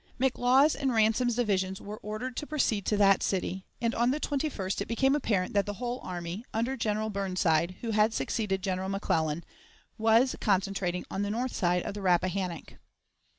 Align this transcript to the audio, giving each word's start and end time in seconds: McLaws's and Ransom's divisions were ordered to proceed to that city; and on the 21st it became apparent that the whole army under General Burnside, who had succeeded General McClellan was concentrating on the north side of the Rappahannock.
McLaws's 0.19 0.73
and 0.75 0.91
Ransom's 0.91 1.35
divisions 1.35 1.79
were 1.79 1.99
ordered 1.99 2.35
to 2.37 2.47
proceed 2.47 2.87
to 2.87 2.97
that 2.97 3.21
city; 3.21 3.67
and 3.79 3.93
on 3.93 4.09
the 4.09 4.19
21st 4.19 4.81
it 4.81 4.87
became 4.87 5.13
apparent 5.15 5.53
that 5.53 5.67
the 5.67 5.73
whole 5.75 5.99
army 5.99 6.43
under 6.55 6.75
General 6.75 7.11
Burnside, 7.11 7.75
who 7.81 7.91
had 7.91 8.11
succeeded 8.11 8.63
General 8.63 8.89
McClellan 8.89 9.43
was 9.99 10.35
concentrating 10.41 11.05
on 11.11 11.21
the 11.21 11.29
north 11.29 11.53
side 11.53 11.83
of 11.83 11.93
the 11.93 12.01
Rappahannock. 12.01 12.77